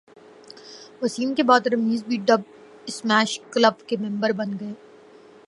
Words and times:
وسیم 1.01 1.33
کے 1.35 1.43
بعد 1.43 1.67
رمیز 1.73 2.03
بھی 2.03 2.17
ڈب 2.25 2.41
اسمیش 2.87 3.39
کلب 3.51 3.87
کے 3.87 3.97
ممبر 3.99 4.31
بن 4.37 4.57
گئے 4.59 4.73